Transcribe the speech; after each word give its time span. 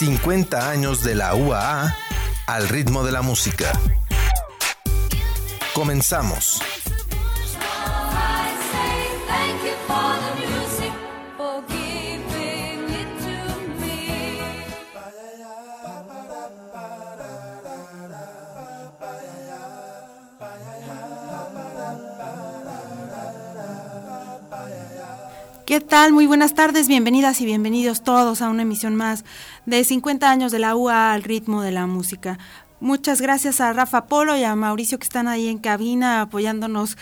50 0.00 0.70
años 0.70 1.02
de 1.04 1.14
la 1.14 1.34
UAA 1.34 1.94
al 2.46 2.68
ritmo 2.70 3.04
de 3.04 3.12
la 3.12 3.20
música. 3.20 3.70
Comenzamos. 5.74 6.59
¿Qué 25.70 25.78
tal? 25.78 26.12
Muy 26.12 26.26
buenas 26.26 26.54
tardes, 26.54 26.88
bienvenidas 26.88 27.40
y 27.40 27.44
bienvenidos 27.44 28.02
todos 28.02 28.42
a 28.42 28.48
una 28.48 28.62
emisión 28.62 28.96
más 28.96 29.24
de 29.66 29.84
50 29.84 30.28
años 30.28 30.50
de 30.50 30.58
la 30.58 30.74
UA 30.74 31.12
al 31.12 31.22
ritmo 31.22 31.62
de 31.62 31.70
la 31.70 31.86
música. 31.86 32.40
Muchas 32.82 33.20
gracias 33.20 33.60
a 33.60 33.74
Rafa 33.74 34.06
Polo 34.06 34.38
y 34.38 34.42
a 34.42 34.56
Mauricio 34.56 34.98
que 34.98 35.04
están 35.04 35.28
ahí 35.28 35.48
en 35.48 35.58
cabina 35.58 36.22
apoyándonos 36.22 36.96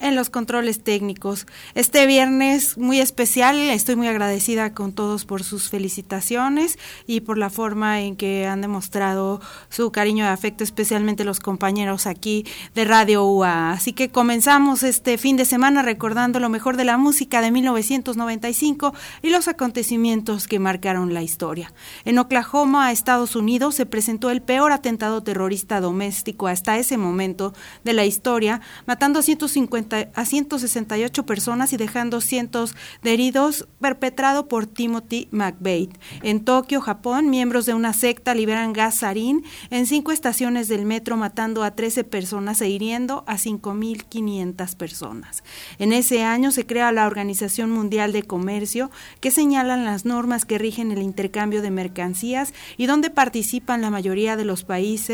en 0.00 0.14
los 0.14 0.28
controles 0.28 0.84
técnicos. 0.84 1.46
Este 1.74 2.04
viernes 2.04 2.76
muy 2.76 3.00
especial, 3.00 3.56
estoy 3.56 3.96
muy 3.96 4.08
agradecida 4.08 4.74
con 4.74 4.92
todos 4.92 5.24
por 5.24 5.42
sus 5.42 5.70
felicitaciones 5.70 6.78
y 7.06 7.20
por 7.20 7.38
la 7.38 7.48
forma 7.48 8.02
en 8.02 8.14
que 8.14 8.46
han 8.46 8.60
demostrado 8.60 9.40
su 9.70 9.90
cariño 9.90 10.26
y 10.26 10.28
afecto, 10.28 10.64
especialmente 10.64 11.24
los 11.24 11.40
compañeros 11.40 12.06
aquí 12.06 12.44
de 12.74 12.84
Radio 12.84 13.24
UA. 13.24 13.72
Así 13.72 13.94
que 13.94 14.10
comenzamos 14.10 14.82
este 14.82 15.16
fin 15.16 15.38
de 15.38 15.46
semana 15.46 15.80
recordando 15.80 16.40
lo 16.40 16.50
mejor 16.50 16.76
de 16.76 16.84
la 16.84 16.98
música 16.98 17.40
de 17.40 17.50
1995 17.52 18.92
y 19.22 19.30
los 19.30 19.48
acontecimientos 19.48 20.46
que 20.46 20.58
marcaron 20.58 21.14
la 21.14 21.22
historia. 21.22 21.72
En 22.04 22.18
Oklahoma, 22.18 22.92
Estados 22.92 23.34
Unidos, 23.34 23.76
se 23.76 23.86
presentó 23.86 24.28
el 24.28 24.42
peor 24.42 24.72
atentado 24.72 25.21
terrorista 25.22 25.80
doméstico 25.80 26.46
hasta 26.46 26.78
ese 26.78 26.96
momento 26.96 27.54
de 27.84 27.92
la 27.92 28.04
historia, 28.04 28.60
matando 28.86 29.18
a, 29.18 29.22
150, 29.22 30.10
a 30.14 30.24
168 30.24 31.26
personas 31.26 31.72
y 31.72 31.76
dejando 31.76 32.20
cientos 32.20 32.74
de 33.02 33.12
heridos, 33.12 33.68
perpetrado 33.80 34.48
por 34.48 34.66
Timothy 34.66 35.28
McVeigh. 35.30 35.90
En 36.22 36.44
Tokio, 36.44 36.80
Japón, 36.80 37.30
miembros 37.30 37.66
de 37.66 37.74
una 37.74 37.92
secta 37.92 38.34
liberan 38.34 38.72
gas 38.72 38.96
sarín 38.96 39.44
en 39.70 39.86
cinco 39.86 40.12
estaciones 40.12 40.68
del 40.68 40.84
metro, 40.84 41.16
matando 41.16 41.62
a 41.64 41.72
13 41.72 42.04
personas 42.04 42.60
e 42.60 42.68
hiriendo 42.68 43.24
a 43.26 43.36
5.500 43.36 44.76
personas. 44.76 45.44
En 45.78 45.92
ese 45.92 46.22
año 46.22 46.50
se 46.50 46.66
crea 46.66 46.92
la 46.92 47.06
Organización 47.06 47.70
Mundial 47.70 48.12
de 48.12 48.22
Comercio, 48.22 48.90
que 49.20 49.30
señalan 49.30 49.84
las 49.84 50.04
normas 50.04 50.44
que 50.44 50.58
rigen 50.58 50.90
el 50.92 51.02
intercambio 51.02 51.62
de 51.62 51.70
mercancías 51.70 52.52
y 52.76 52.86
donde 52.86 53.10
participan 53.10 53.82
la 53.82 53.90
mayoría 53.90 54.36
de 54.36 54.44
los 54.44 54.64
países 54.64 55.11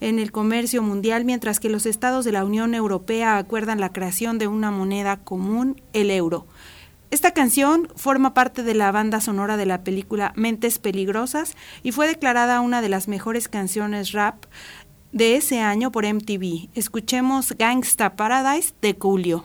en 0.00 0.18
el 0.18 0.32
comercio 0.32 0.82
mundial, 0.82 1.24
mientras 1.24 1.60
que 1.60 1.68
los 1.68 1.86
estados 1.86 2.24
de 2.24 2.32
la 2.32 2.44
Unión 2.44 2.74
Europea 2.74 3.38
acuerdan 3.38 3.80
la 3.80 3.92
creación 3.92 4.38
de 4.38 4.48
una 4.48 4.70
moneda 4.70 5.18
común, 5.18 5.80
el 5.92 6.10
euro. 6.10 6.46
Esta 7.10 7.32
canción 7.32 7.88
forma 7.96 8.34
parte 8.34 8.62
de 8.62 8.74
la 8.74 8.92
banda 8.92 9.20
sonora 9.20 9.56
de 9.56 9.64
la 9.64 9.82
película 9.82 10.32
Mentes 10.36 10.78
Peligrosas 10.78 11.56
y 11.82 11.92
fue 11.92 12.06
declarada 12.06 12.60
una 12.60 12.82
de 12.82 12.90
las 12.90 13.08
mejores 13.08 13.48
canciones 13.48 14.12
rap 14.12 14.44
de 15.12 15.36
ese 15.36 15.60
año 15.60 15.90
por 15.90 16.04
MTV. 16.04 16.68
Escuchemos 16.74 17.54
Gangsta 17.58 18.14
Paradise 18.14 18.74
de 18.82 18.94
Julio. 18.98 19.44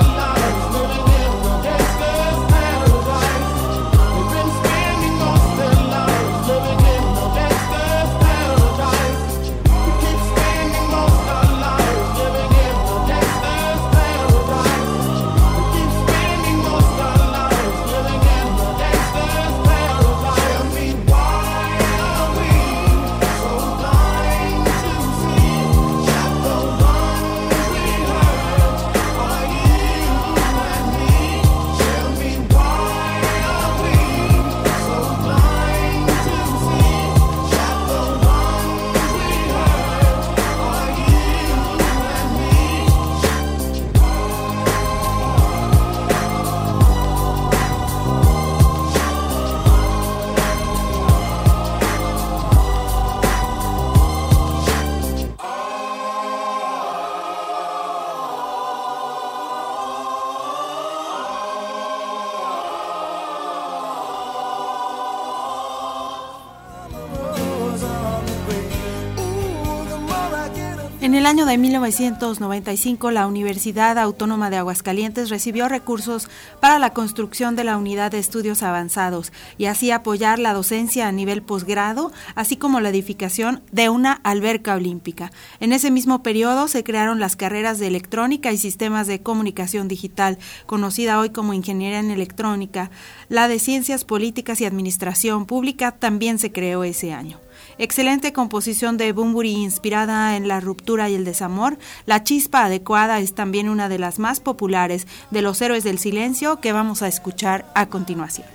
De 71.51 71.57
1995, 71.57 73.11
la 73.11 73.27
Universidad 73.27 73.97
Autónoma 73.97 74.49
de 74.49 74.55
Aguascalientes 74.55 75.29
recibió 75.29 75.67
recursos 75.67 76.29
para 76.61 76.79
la 76.79 76.93
construcción 76.93 77.57
de 77.57 77.65
la 77.65 77.75
unidad 77.75 78.11
de 78.11 78.19
estudios 78.19 78.63
avanzados 78.63 79.33
y 79.57 79.65
así 79.65 79.91
apoyar 79.91 80.39
la 80.39 80.53
docencia 80.53 81.09
a 81.09 81.11
nivel 81.11 81.41
posgrado, 81.41 82.13
así 82.35 82.55
como 82.55 82.79
la 82.79 82.87
edificación 82.87 83.63
de 83.73 83.89
una 83.89 84.13
alberca 84.13 84.75
olímpica. 84.75 85.29
En 85.59 85.73
ese 85.73 85.91
mismo 85.91 86.23
periodo 86.23 86.69
se 86.69 86.85
crearon 86.85 87.19
las 87.19 87.35
carreras 87.35 87.79
de 87.79 87.87
electrónica 87.87 88.53
y 88.53 88.57
sistemas 88.57 89.07
de 89.07 89.21
comunicación 89.21 89.89
digital, 89.89 90.37
conocida 90.67 91.19
hoy 91.19 91.31
como 91.31 91.53
ingeniería 91.53 91.99
en 91.99 92.11
electrónica. 92.11 92.91
La 93.27 93.49
de 93.49 93.59
ciencias 93.59 94.05
políticas 94.05 94.61
y 94.61 94.65
administración 94.65 95.45
pública 95.45 95.91
también 95.91 96.39
se 96.39 96.53
creó 96.53 96.85
ese 96.85 97.11
año. 97.11 97.41
Excelente 97.81 98.31
composición 98.31 98.97
de 98.97 99.11
Bumburi 99.11 99.53
inspirada 99.53 100.37
en 100.37 100.47
la 100.47 100.59
ruptura 100.59 101.09
y 101.09 101.15
el 101.15 101.25
desamor. 101.25 101.79
La 102.05 102.23
chispa 102.23 102.65
adecuada 102.65 103.19
es 103.19 103.33
también 103.33 103.69
una 103.69 103.89
de 103.89 103.97
las 103.97 104.19
más 104.19 104.39
populares 104.39 105.07
de 105.31 105.41
los 105.41 105.59
héroes 105.63 105.83
del 105.83 105.97
silencio 105.97 106.59
que 106.59 106.73
vamos 106.73 107.01
a 107.01 107.07
escuchar 107.07 107.65
a 107.73 107.87
continuación. 107.87 108.45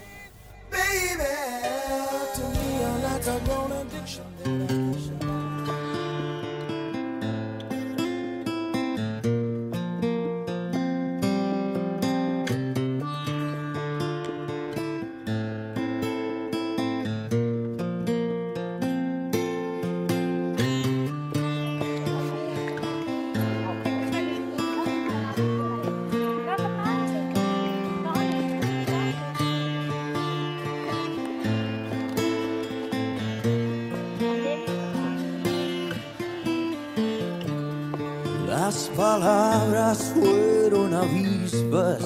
Palabras 39.06 40.12
fueron 40.14 40.92
avispas 40.92 42.02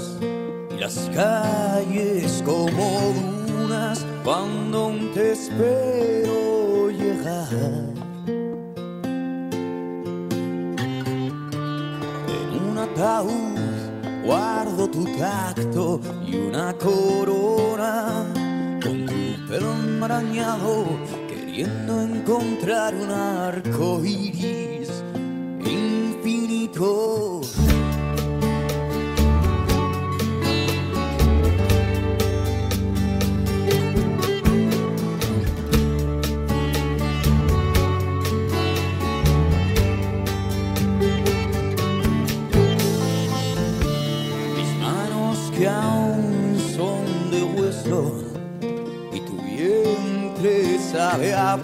y 0.71 0.77
las 0.79 0.97
calles 1.15 2.43
como 2.45 2.85
dunas 3.49 4.05
cuando 4.23 4.93
te 5.15 5.33
espero 5.33 6.91
llegar. 6.91 7.49
En 12.39 12.51
un 12.69 12.77
ataúd 12.87 13.59
guardo 14.27 14.83
tu 14.91 15.05
tacto 15.17 16.01
y 16.27 16.37
una 16.37 16.75
corona 16.75 18.27
con 18.83 19.07
tu 19.07 19.49
pelo 19.49 19.73
enmarañado 19.73 20.85
queriendo 21.31 22.03
encontrar 22.03 22.95
un 22.95 23.11
arco 23.11 24.05
iris 24.05 24.20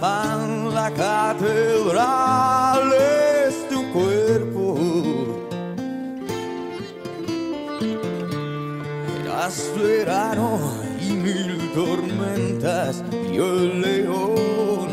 pan 0.01 0.75
la 0.75 0.91
catedral 0.91 2.93
es 2.93 3.69
tu 3.69 3.93
cuerpo. 3.93 4.77
Eras 9.23 9.71
verano 9.77 10.59
y 11.01 11.13
mil 11.13 11.71
tormentas 11.75 13.05
y 13.33 13.37
el 13.37 13.81
león 13.81 14.89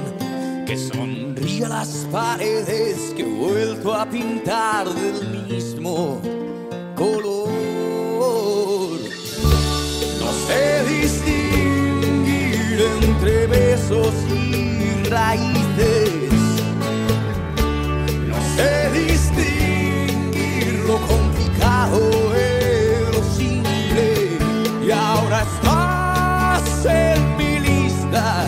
que 0.67 0.77
sonríe 0.77 1.65
a 1.65 1.69
las 1.69 2.07
paredes 2.11 3.13
que 3.15 3.23
he 3.23 3.25
vuelto 3.25 3.93
a 3.93 4.05
pintar 4.05 4.87
del 4.87 5.47
mismo 5.47 6.21
entre 13.23 13.47
besos 13.47 14.13
y 14.29 15.03
raíces. 15.09 16.33
No 18.27 18.35
sé 18.55 18.91
distinguir 18.91 20.83
lo 20.85 20.97
complicado 21.07 21.99
de 22.33 23.07
lo 23.13 23.23
simple. 23.23 24.37
Y 24.85 24.91
ahora 24.91 25.43
estás 25.43 26.85
en 26.85 27.37
mi 27.37 27.59
lista 27.59 28.45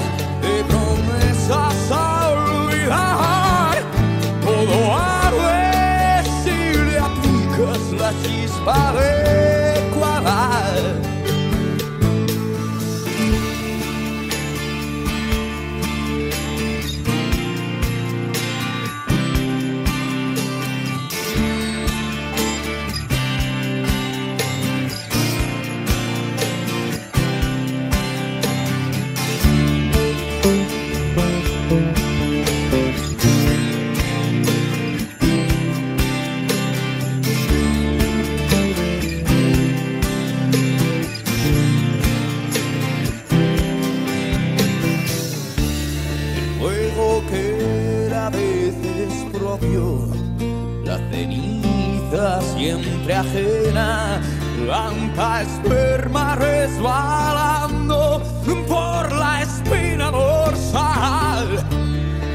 siempre 52.42 53.13
ajena, 53.13 54.22
blanca 54.62 55.42
esperma 55.42 56.36
resbalando 56.36 58.22
por 58.68 59.12
la 59.12 59.42
espina 59.42 60.12
dorsal. 60.12 61.58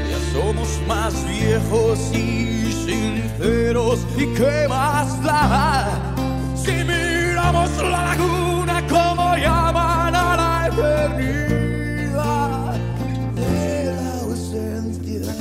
Ya 0.09 0.19
somos 0.33 0.67
más 0.87 1.13
viejos 1.27 1.99
y 2.13 2.71
sinceros, 2.71 3.99
¿y 4.17 4.25
qué 4.33 4.67
más 4.69 5.21
da? 5.23 5.87
Si 6.55 6.83
miramos 6.83 7.69
la 7.77 7.89
laguna 7.89 8.85
como 8.87 9.35
llaman 9.37 10.15
a 10.15 10.35
la 10.37 10.67
eternidad 10.67 12.75
de 13.35 13.95
la 13.95 14.21
ausencia. 14.21 15.33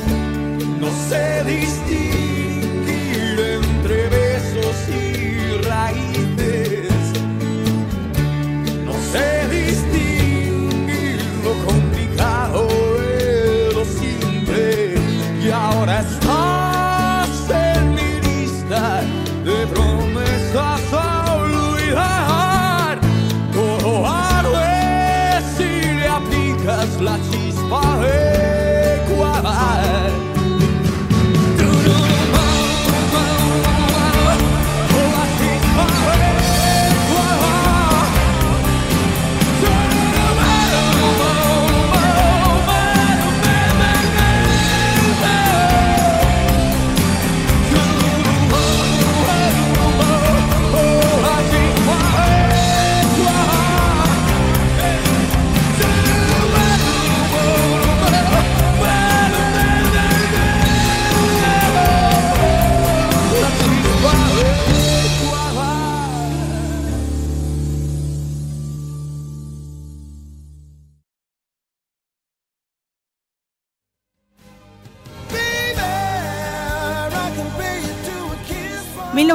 No 0.80 0.88
sé 1.08 1.44
distinguir 1.44 2.29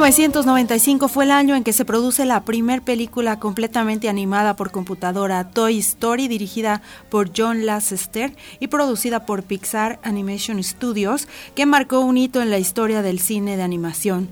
1995 0.06 1.08
fue 1.08 1.24
el 1.24 1.32
año 1.32 1.56
en 1.56 1.64
que 1.64 1.72
se 1.72 1.84
produce 1.84 2.24
la 2.26 2.44
primer 2.44 2.82
película 2.82 3.40
completamente 3.40 4.08
animada 4.08 4.54
por 4.54 4.70
computadora, 4.70 5.50
Toy 5.50 5.78
Story, 5.78 6.28
dirigida 6.28 6.80
por 7.10 7.32
John 7.36 7.66
Lasseter 7.66 8.36
y 8.60 8.68
producida 8.68 9.26
por 9.26 9.42
Pixar 9.42 9.98
Animation 10.04 10.62
Studios, 10.62 11.26
que 11.56 11.66
marcó 11.66 11.98
un 11.98 12.18
hito 12.18 12.40
en 12.40 12.50
la 12.50 12.58
historia 12.60 13.02
del 13.02 13.18
cine 13.18 13.56
de 13.56 13.64
animación. 13.64 14.28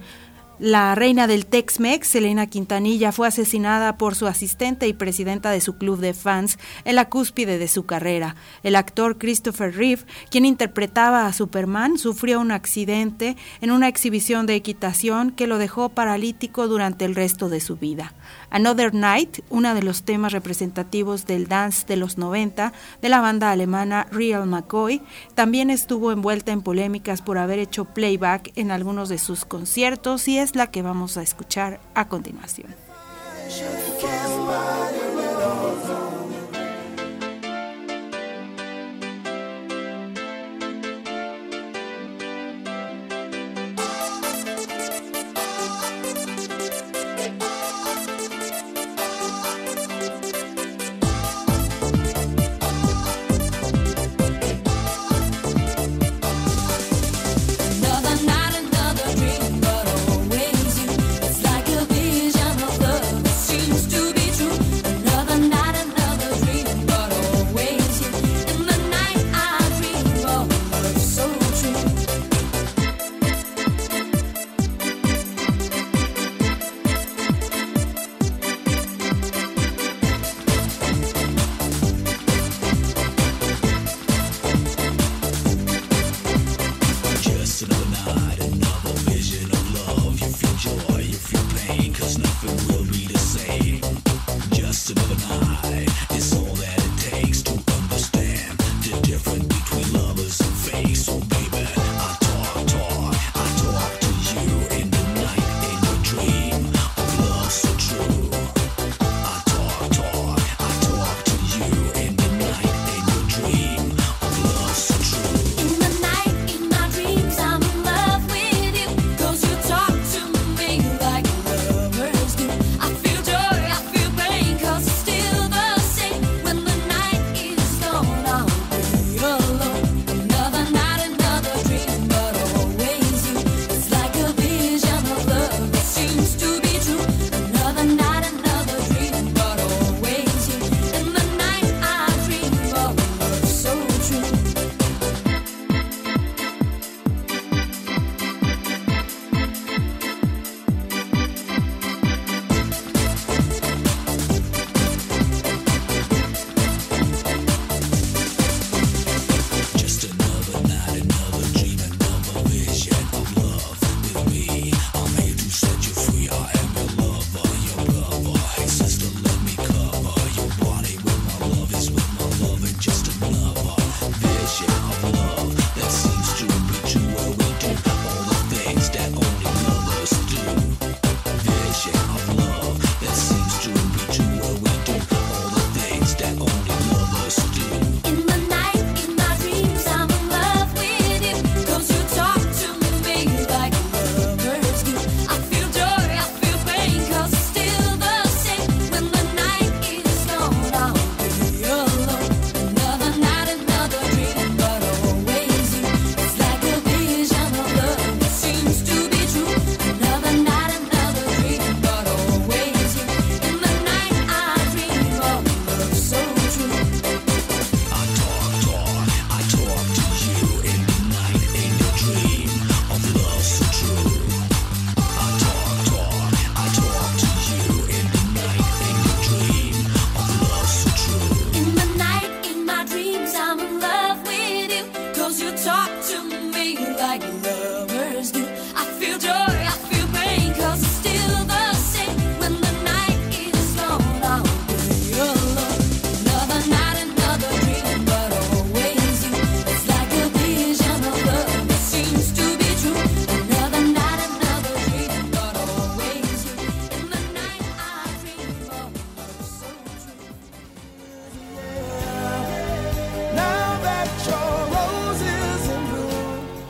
La 0.61 0.94
reina 0.94 1.26
del 1.26 1.46
Tex-Mex, 1.46 2.06
Selena 2.06 2.46
Quintanilla, 2.46 3.11
fue 3.11 3.26
asesinada 3.26 3.99
por 3.99 4.14
su 4.14 4.28
asistente 4.28 4.87
y 4.87 4.92
presidenta 4.92 5.50
de 5.50 5.61
su 5.61 5.78
club 5.78 5.99
de 5.99 6.14
fans 6.14 6.61
en 6.84 6.94
la 6.94 7.08
cúspide 7.08 7.58
de 7.58 7.66
su 7.66 7.87
carrera. 7.87 8.37
El 8.62 8.76
actor 8.76 9.18
Christopher 9.18 9.75
Reeve, 9.75 10.02
quien 10.30 10.44
interpretaba 10.44 11.26
a 11.26 11.32
Superman, 11.32 11.99
sufrió 11.99 12.40
un 12.40 12.52
accidente 12.52 13.37
en 13.62 13.73
una 13.73 13.88
exhibición 13.88 14.46
de 14.46 14.54
equitación 14.54 15.32
que 15.32 15.49
lo 15.49 15.58
dejó 15.58 15.88
paralítico 15.88 16.68
durante 16.68 17.04
el 17.04 17.16
resto 17.16 17.49
de 17.49 17.58
su 17.58 17.76
vida. 17.76 18.12
Another 18.50 18.94
Night, 18.94 19.40
uno 19.50 19.74
de 19.74 19.82
los 19.82 20.02
temas 20.04 20.32
representativos 20.32 21.26
del 21.26 21.48
dance 21.48 21.86
de 21.86 21.96
los 21.96 22.18
90 22.18 22.72
de 23.00 23.08
la 23.08 23.20
banda 23.20 23.50
alemana 23.50 24.06
Real 24.10 24.46
McCoy, 24.46 25.02
también 25.34 25.70
estuvo 25.70 26.12
envuelta 26.12 26.52
en 26.52 26.62
polémicas 26.62 27.22
por 27.22 27.38
haber 27.38 27.58
hecho 27.58 27.84
playback 27.84 28.52
en 28.56 28.70
algunos 28.70 29.08
de 29.08 29.18
sus 29.18 29.44
conciertos 29.44 30.28
y 30.28 30.38
es 30.38 30.56
la 30.56 30.68
que 30.68 30.82
vamos 30.82 31.16
a 31.16 31.22
escuchar 31.22 31.80
a 31.94 32.08
continuación. 32.08 32.74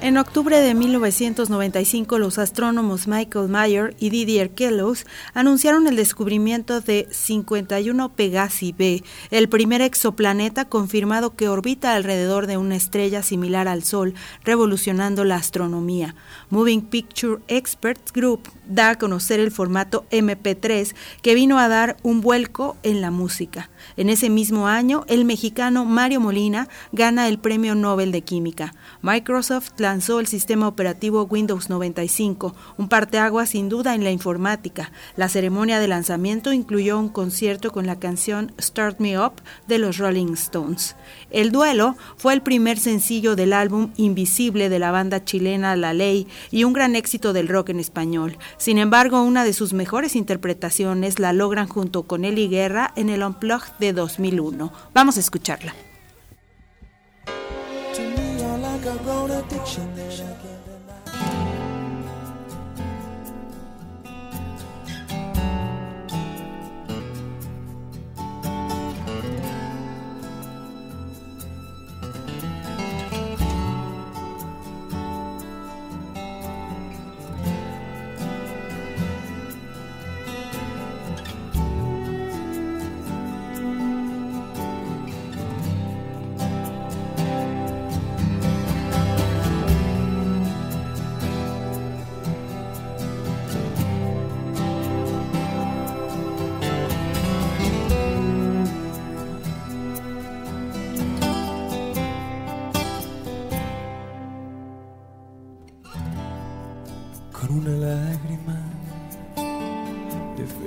En 0.04 0.18
octubre 0.18 0.60
de 0.60 0.74
1995, 0.74 2.18
los 2.18 2.36
astrónomos 2.38 3.08
Michael 3.08 3.48
Mayer 3.48 3.96
y 3.98 4.10
Didier 4.10 4.50
Queloz 4.50 5.06
anunciaron 5.32 5.86
el 5.86 5.96
descubrimiento 5.96 6.82
de 6.82 7.08
51 7.10 8.14
Pegasi 8.14 8.72
b, 8.72 9.02
el 9.30 9.48
primer 9.48 9.80
exoplaneta 9.80 10.66
confirmado 10.66 11.34
que 11.36 11.48
orbita 11.48 11.94
alrededor 11.94 12.46
de 12.46 12.58
una 12.58 12.76
estrella 12.76 13.22
similar 13.22 13.66
al 13.66 13.82
Sol, 13.82 14.12
revolucionando 14.44 15.24
la 15.24 15.36
astronomía. 15.36 16.14
Moving 16.50 16.82
Picture 16.82 17.40
Experts 17.48 18.12
Group 18.12 18.50
da 18.66 18.90
a 18.90 18.98
conocer 18.98 19.40
el 19.40 19.52
formato 19.52 20.04
MP3 20.10 20.94
que 21.22 21.34
vino 21.34 21.58
a 21.58 21.68
dar 21.68 21.96
un 22.02 22.20
vuelco 22.20 22.76
en 22.82 23.00
la 23.00 23.10
música. 23.10 23.70
En 23.96 24.08
ese 24.08 24.30
mismo 24.30 24.66
año, 24.66 25.04
el 25.08 25.24
mexicano 25.24 25.84
Mario 25.84 26.20
Molina 26.20 26.68
gana 26.92 27.28
el 27.28 27.38
Premio 27.38 27.74
Nobel 27.74 28.12
de 28.12 28.22
Química. 28.22 28.74
Microsoft 29.02 29.72
lanzó 29.78 30.20
el 30.20 30.26
sistema 30.26 30.68
operativo 30.68 31.24
Windows 31.24 31.70
95, 31.70 32.54
un 32.78 32.88
parteaguas 32.88 33.50
sin 33.50 33.68
duda 33.68 33.94
en 33.94 34.04
la 34.04 34.10
informática. 34.10 34.92
La 35.16 35.28
ceremonia 35.28 35.78
de 35.78 35.88
lanzamiento 35.88 36.52
incluyó 36.52 36.98
un 36.98 37.08
concierto 37.08 37.70
con 37.70 37.86
la 37.86 37.98
canción 37.98 38.52
Start 38.60 39.00
Me 39.00 39.18
Up 39.18 39.34
de 39.68 39.78
los 39.78 39.98
Rolling 39.98 40.32
Stones. 40.34 40.96
El 41.30 41.52
duelo 41.52 41.96
fue 42.16 42.34
el 42.34 42.42
primer 42.42 42.78
sencillo 42.78 43.36
del 43.36 43.52
álbum 43.52 43.90
Invisible 43.96 44.68
de 44.68 44.78
la 44.78 44.90
banda 44.90 45.24
chilena 45.24 45.76
La 45.76 45.92
Ley 45.92 46.26
y 46.50 46.64
un 46.64 46.72
gran 46.72 46.96
éxito 46.96 47.32
del 47.32 47.48
rock 47.48 47.70
en 47.70 47.80
español. 47.80 48.38
Sin 48.56 48.78
embargo, 48.78 49.22
una 49.22 49.44
de 49.44 49.52
sus 49.52 49.72
mejores 49.72 50.16
interpretaciones 50.16 51.18
la 51.18 51.32
logran 51.32 51.68
junto 51.68 52.04
con 52.04 52.24
Eli 52.24 52.48
Guerra 52.48 52.92
en 52.96 53.08
el 53.08 53.22
Unplugged 53.22 53.73
de 53.78 53.92
2001. 53.92 54.72
Vamos 54.92 55.16
a 55.16 55.20
escucharla. 55.20 55.74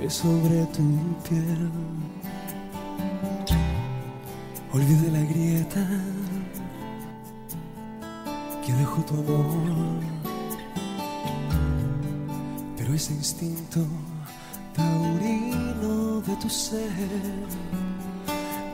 Sobre 0.08 0.66
tu 0.74 0.82
piel. 1.28 1.70
Olvide 4.72 5.10
la 5.12 5.20
grieta 5.20 5.86
que 8.64 8.72
dejó 8.72 9.02
tu 9.02 9.14
amor, 9.14 10.02
pero 12.76 12.94
ese 12.94 13.12
instinto 13.14 13.80
taurino 14.74 16.20
de 16.22 16.36
tu 16.36 16.48
ser 16.48 16.90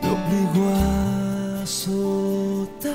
me 0.03 0.09
obligó 0.17 0.69
a 0.75 1.63
azotarte. 1.63 2.95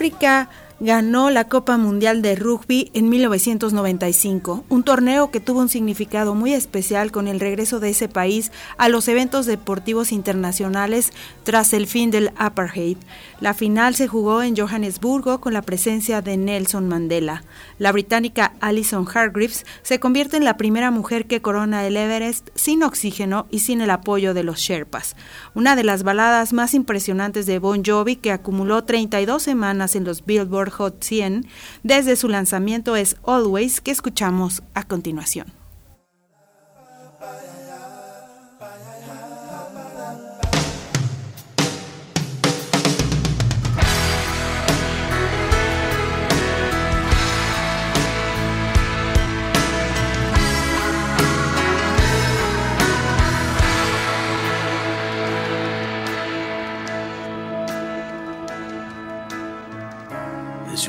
África, 0.00 0.48
ganó 0.80 1.28
la 1.28 1.46
Copa 1.46 1.76
Mundial 1.76 2.22
de 2.22 2.34
Rugby 2.36 2.90
en 2.94 3.10
1995, 3.10 4.64
un 4.70 4.82
torneo 4.82 5.30
que 5.30 5.38
tuvo 5.38 5.60
un 5.60 5.68
significado 5.68 6.34
muy 6.34 6.54
especial 6.54 7.12
con 7.12 7.28
el 7.28 7.38
regreso 7.38 7.80
de 7.80 7.90
ese 7.90 8.08
país 8.08 8.50
a 8.78 8.88
los 8.88 9.06
eventos 9.08 9.44
deportivos 9.44 10.10
internacionales 10.10 11.12
tras 11.44 11.74
el 11.74 11.86
fin 11.86 12.10
del 12.10 12.32
apartheid. 12.36 12.96
La 13.40 13.52
final 13.52 13.94
se 13.94 14.08
jugó 14.08 14.42
en 14.42 14.56
Johannesburgo 14.56 15.42
con 15.42 15.52
la 15.52 15.60
presencia 15.60 16.22
de 16.22 16.38
Nelson 16.38 16.88
Mandela. 16.88 17.44
La 17.78 17.92
británica 17.92 18.54
Alison 18.60 19.06
Hargreaves 19.06 19.66
se 19.82 20.00
convierte 20.00 20.38
en 20.38 20.46
la 20.46 20.56
primera 20.56 20.90
mujer 20.90 21.26
que 21.26 21.42
corona 21.42 21.86
el 21.86 21.98
Everest 21.98 22.48
sin 22.54 22.82
oxígeno 22.82 23.46
y 23.50 23.60
sin 23.60 23.82
el 23.82 23.90
apoyo 23.90 24.32
de 24.32 24.44
los 24.44 24.60
Sherpas. 24.60 25.14
Una 25.54 25.76
de 25.76 25.84
las 25.84 26.04
baladas 26.04 26.54
más 26.54 26.72
impresionantes 26.72 27.44
de 27.44 27.58
Bon 27.58 27.82
Jovi 27.84 28.16
que 28.16 28.32
acumuló 28.32 28.84
32 28.84 29.42
semanas 29.42 29.94
en 29.94 30.04
los 30.04 30.24
Billboard 30.24 30.69
Hot 30.70 31.02
100 31.02 31.46
desde 31.82 32.16
su 32.16 32.28
lanzamiento 32.28 32.96
es 32.96 33.16
Always, 33.24 33.80
que 33.80 33.90
escuchamos 33.90 34.62
a 34.74 34.84
continuación. 34.84 35.59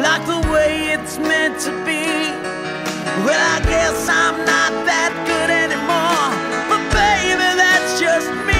like 0.00 0.24
the 0.26 0.40
way 0.50 0.88
it's 0.94 1.18
meant 1.18 1.60
to 1.60 1.70
be. 1.84 2.32
Well, 3.24 3.36
I 3.36 3.60
guess 3.64 4.08
I'm 4.08 4.38
not 4.38 4.72
that 4.88 5.12
good 5.28 5.50
anymore. 5.52 6.32
But 6.68 6.80
baby, 6.96 7.48
that's 7.60 8.00
just 8.00 8.30
me. 8.46 8.51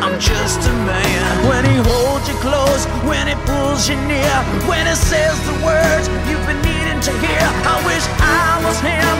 I'm 0.00 0.18
just 0.20 0.60
a 0.68 0.72
man. 0.88 1.48
When 1.48 1.64
he 1.64 1.76
holds 1.76 2.28
you 2.28 2.34
close, 2.40 2.86
when 3.04 3.28
he 3.28 3.34
pulls 3.44 3.88
you 3.88 3.96
near, 4.08 4.36
when 4.64 4.86
he 4.86 4.94
says 4.94 5.36
the 5.44 5.56
words 5.64 6.08
you've 6.28 6.46
been 6.46 6.62
needing 6.62 7.00
to 7.00 7.12
hear. 7.20 7.44
I 7.68 7.76
wish 7.84 8.04
I 8.20 8.62
was 8.64 8.78
him, 8.80 9.15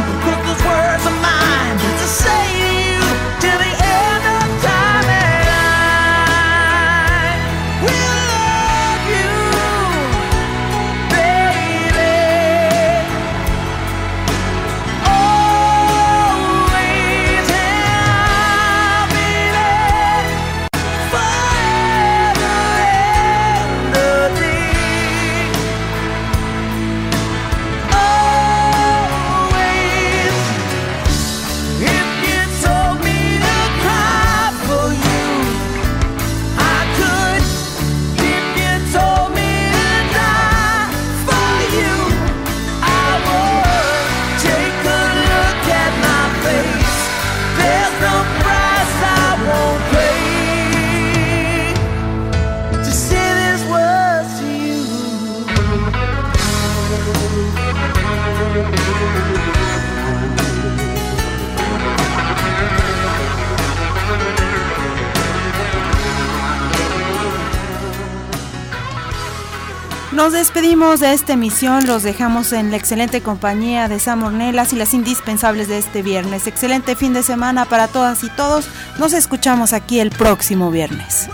Nos 70.26 70.32
despedimos 70.32 70.98
de 70.98 71.12
esta 71.12 71.34
emisión, 71.34 71.86
los 71.86 72.02
dejamos 72.02 72.52
en 72.52 72.72
la 72.72 72.76
excelente 72.76 73.20
compañía 73.20 73.86
de 73.86 74.00
Sam 74.00 74.24
Ornelas 74.24 74.72
y 74.72 74.76
las 74.76 74.92
indispensables 74.92 75.68
de 75.68 75.78
este 75.78 76.02
viernes. 76.02 76.48
Excelente 76.48 76.96
fin 76.96 77.12
de 77.12 77.22
semana 77.22 77.64
para 77.64 77.86
todas 77.86 78.24
y 78.24 78.30
todos. 78.30 78.68
Nos 78.98 79.12
escuchamos 79.12 79.72
aquí 79.72 80.00
el 80.00 80.10
próximo 80.10 80.72
viernes. 80.72 81.28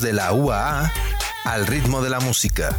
De 0.00 0.12
la 0.12 0.32
UAA 0.32 0.92
al 1.44 1.66
ritmo 1.66 2.02
de 2.02 2.10
la 2.10 2.20
música. 2.20 2.76